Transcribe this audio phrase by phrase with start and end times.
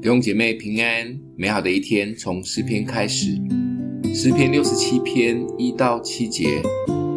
[0.00, 3.34] 弟兄姐妹平安，美好的一天从诗篇开始。
[4.14, 6.62] 诗篇六十七篇一到七节，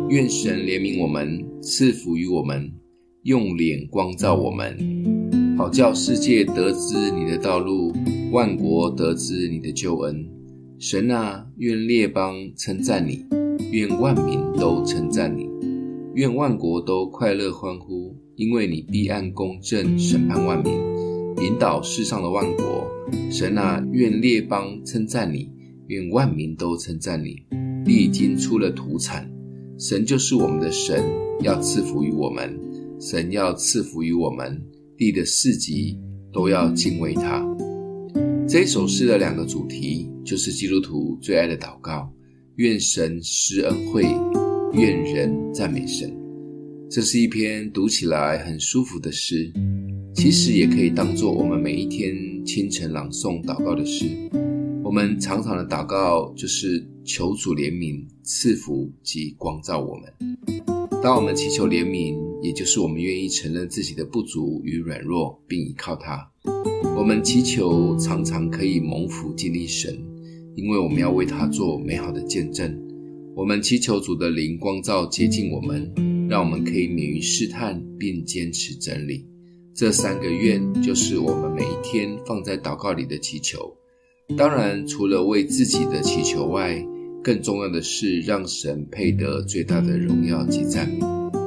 [0.09, 2.71] 愿神怜悯我们，赐福于我们，
[3.21, 4.75] 用脸光照我们，
[5.55, 7.93] 好叫世界得知你的道路，
[8.31, 10.27] 万国得知你的救恩。
[10.79, 13.23] 神啊，愿列邦称赞你，
[13.71, 15.47] 愿万民都称赞你，
[16.15, 21.10] 愿万国都快乐欢呼，因为你必按公正审判万民。
[21.37, 22.87] 引导世上的万国，
[23.31, 25.49] 神啊，愿列邦称赞你，
[25.87, 27.35] 愿万民都称赞你。
[27.83, 29.31] 地已经出了土产，
[29.79, 31.03] 神就是我们的神，
[31.41, 32.59] 要赐福于我们。
[32.99, 34.61] 神要赐福于我们，
[34.95, 35.97] 地的四极
[36.31, 37.43] 都要敬畏他。
[38.47, 42.13] 这首诗的两个主题，就是基督徒最爱的祷告：
[42.57, 44.03] 愿神施恩惠，
[44.73, 46.15] 愿人赞美神。
[46.87, 49.51] 这是一篇读起来很舒服的诗。
[50.21, 54.05] 其实也可以当作我们每一天清晨朗诵祷告的诗。
[54.83, 60.13] 我们常常的祷告就是求主怜悯、赐福及光照我们。
[61.01, 66.29] 当我们祈求怜悯，也就是我们愿意承认自己的不足与软弱，并依靠他。
[66.95, 69.91] 我们祈求常常可以蒙福经历神，
[70.53, 72.79] 因为我们要为他做美好的见证。
[73.35, 75.91] 我们祈求主的灵光照接近我们，
[76.29, 79.25] 让我们可以免于试探，并坚持真理。
[79.81, 83.75] 这三个愿就是我们每一天放在祷告里的祈求。
[84.37, 86.79] 当然，除了为自己的祈求外，
[87.23, 90.99] 更重要的是让神配得最大的荣耀及赞美，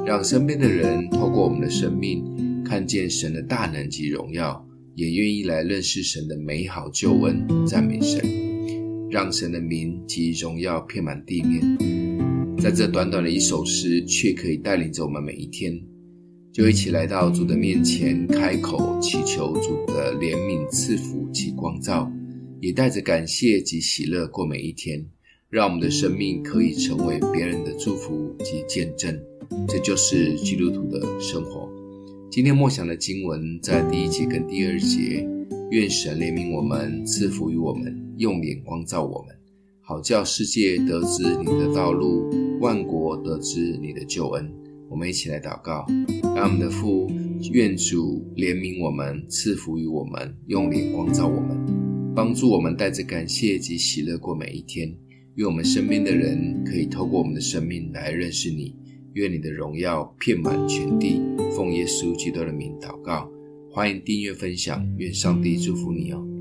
[0.05, 8.21] 让身边的人透过我们的生命看见神的大能及荣耀，也愿意来认识神的美好救恩，赞美神，
[9.09, 11.61] 让神的名及荣耀遍满地面。
[12.57, 15.81] 在这短短的一首诗，却可以带领着我们每一天。
[16.55, 22.09] 就一起来到主的面前，开口祈求主的怜悯、赐福及光照，
[22.61, 25.05] 也带着感谢及喜乐过每一天，
[25.49, 29.19] 让我们的生命可以成为别人的祝福及见证。
[29.67, 31.69] 这就是基督徒的生活。
[32.31, 35.27] 今天默想的经文在第一节跟第二节，
[35.71, 39.35] 愿神怜悯我们，赐福于我们，用眼光照我们，
[39.81, 42.29] 好叫世界得知你的道路，
[42.61, 44.49] 万国得知你的救恩。
[44.89, 45.85] 我们一起来祷告，
[46.35, 47.09] 让我们的父，
[47.51, 54.95] 愿主怜悯我们，赐福于我们，用脸光照我们，帮助我们带着感谢及喜乐过每一天。
[55.35, 58.75] 愿我们身边的人可以透过我们的生命来认识你。
[59.13, 61.21] 愿你的荣耀遍满全地。
[61.55, 63.29] 奉耶稣基督的名祷告，
[63.71, 64.85] 欢迎订阅分享。
[64.97, 66.34] 愿上帝祝福你哦。